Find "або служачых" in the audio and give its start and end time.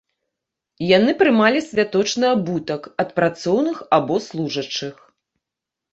3.99-4.95